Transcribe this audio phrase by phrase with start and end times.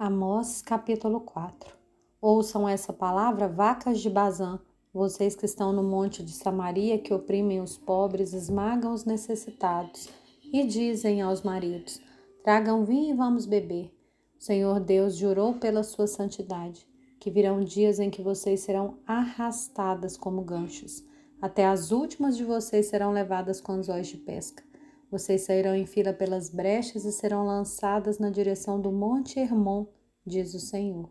[0.00, 1.74] Amós capítulo 4
[2.20, 4.60] Ouçam essa palavra, vacas de Bazã,
[4.94, 10.08] vocês que estão no monte de Samaria, que oprimem os pobres, esmagam os necessitados,
[10.52, 12.00] e dizem aos maridos:
[12.44, 13.92] Tragam vinho e vamos beber.
[14.38, 16.86] O Senhor Deus jurou pela sua santidade,
[17.18, 21.04] que virão dias em que vocês serão arrastadas como ganchos,
[21.42, 24.67] até as últimas de vocês serão levadas com anzóis de pesca.
[25.10, 29.86] Vocês sairão em fila pelas brechas e serão lançadas na direção do Monte Hermon,
[30.24, 31.08] diz o Senhor.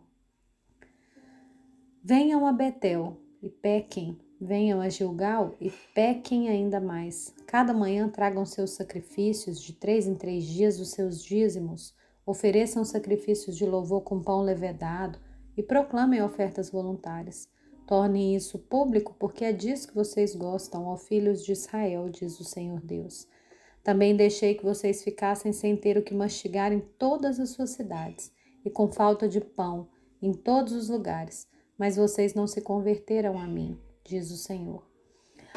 [2.04, 7.34] Venham a Betel e pequem, venham a Gilgal e pequem ainda mais.
[7.44, 11.92] Cada manhã tragam seus sacrifícios, de três em três dias os seus dízimos,
[12.24, 15.18] ofereçam sacrifícios de louvor com pão levedado
[15.56, 17.48] e proclamem ofertas voluntárias.
[17.84, 22.44] Tornem isso público, porque é disso que vocês gostam, ó filhos de Israel, diz o
[22.44, 23.26] Senhor Deus.
[23.88, 28.30] Também deixei que vocês ficassem sem ter o que mastigar em todas as suas cidades,
[28.62, 29.88] e com falta de pão
[30.20, 31.48] em todos os lugares,
[31.78, 34.86] mas vocês não se converteram a mim, diz o Senhor.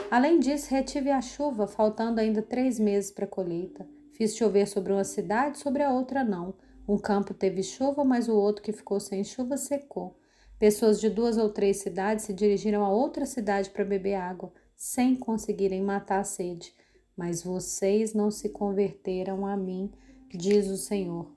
[0.10, 3.86] Além disso, retive a chuva, faltando ainda três meses para a colheita.
[4.14, 6.54] Fiz chover sobre uma cidade, sobre a outra não.
[6.88, 10.18] Um campo teve chuva, mas o outro que ficou sem chuva secou.
[10.58, 15.18] Pessoas de duas ou três cidades se dirigiram a outra cidade para beber água, sem
[15.18, 16.74] conseguirem matar a sede
[17.22, 19.92] mas vocês não se converteram a mim,
[20.34, 21.32] diz o Senhor.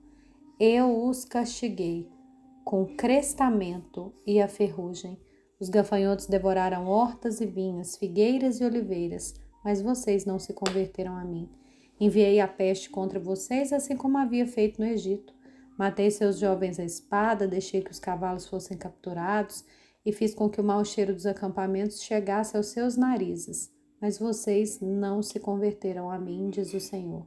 [0.59, 2.09] Eu os castiguei
[2.63, 5.15] com crestamento e a ferrugem.
[5.59, 11.23] Os gafanhotos devoraram hortas e vinhas, figueiras e oliveiras, mas vocês não se converteram a
[11.23, 11.47] mim.
[11.99, 15.35] Enviei a peste contra vocês, assim como havia feito no Egito.
[15.77, 19.63] Matei seus jovens à espada, deixei que os cavalos fossem capturados
[20.03, 23.75] e fiz com que o mau cheiro dos acampamentos chegasse aos seus narizes
[24.05, 27.25] mas vocês não se converteram a mim, diz o Senhor.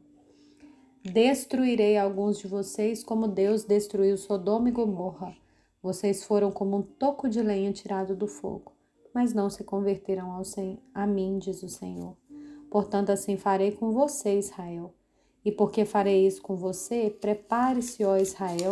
[1.02, 5.34] Destruirei alguns de vocês como Deus destruiu Sodoma e Gomorra.
[5.82, 8.70] Vocês foram como um toco de lenha tirado do fogo,
[9.12, 10.42] mas não se converteram ao
[10.94, 12.16] a mim, diz o Senhor.
[12.70, 14.94] Portanto, assim farei com você, Israel.
[15.44, 18.70] E porque farei isso com você, prepare-se, ó Israel,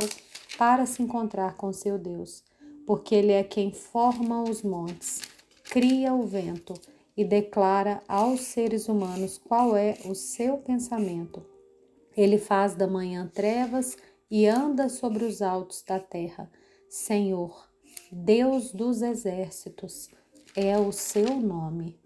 [0.57, 2.45] para se encontrar com seu Deus,
[2.87, 5.23] porque Ele é quem forma os montes,
[5.65, 6.73] cria o vento
[7.17, 11.45] e declara aos seres humanos qual é o seu pensamento.
[12.17, 13.97] Ele faz da manhã trevas
[14.31, 16.51] e anda sobre os altos da terra.
[16.89, 17.69] Senhor,
[18.11, 20.09] Deus dos exércitos,
[20.55, 21.99] é o seu nome.